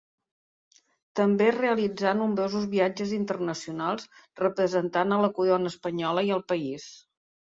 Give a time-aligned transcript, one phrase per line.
[1.19, 4.09] També realitzà nombrosos viatges internacionals
[4.43, 6.89] representant a la Corona espanyola i al país.